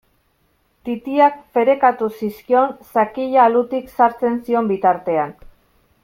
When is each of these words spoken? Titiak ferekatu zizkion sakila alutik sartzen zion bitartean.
Titiak 0.87 1.35
ferekatu 1.57 2.07
zizkion 2.19 2.73
sakila 2.93 3.43
alutik 3.49 3.93
sartzen 3.99 4.39
zion 4.49 4.71
bitartean. 4.73 5.37